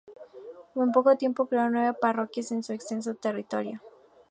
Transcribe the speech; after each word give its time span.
En 0.73 0.91
poco 0.91 1.15
tiempo 1.15 1.45
creó 1.45 1.69
nueve 1.69 1.93
parroquias 1.93 2.51
en 2.51 2.63
su 2.63 2.73
extenso 2.73 3.13
territorio. 3.13 3.81